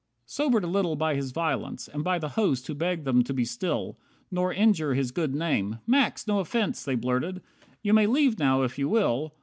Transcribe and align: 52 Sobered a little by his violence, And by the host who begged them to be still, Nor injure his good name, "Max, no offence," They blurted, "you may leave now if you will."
52 0.23 0.25
Sobered 0.25 0.63
a 0.63 0.67
little 0.67 0.95
by 0.95 1.13
his 1.13 1.29
violence, 1.31 1.87
And 1.87 2.03
by 2.03 2.17
the 2.17 2.29
host 2.29 2.65
who 2.65 2.73
begged 2.73 3.05
them 3.05 3.23
to 3.23 3.35
be 3.35 3.45
still, 3.45 3.99
Nor 4.31 4.51
injure 4.51 4.95
his 4.95 5.11
good 5.11 5.35
name, 5.35 5.77
"Max, 5.85 6.25
no 6.25 6.39
offence," 6.39 6.83
They 6.83 6.95
blurted, 6.95 7.43
"you 7.83 7.93
may 7.93 8.07
leave 8.07 8.39
now 8.39 8.63
if 8.63 8.79
you 8.79 8.89
will." 8.89 9.35